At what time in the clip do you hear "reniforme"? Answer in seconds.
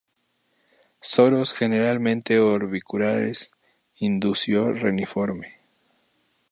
4.71-5.59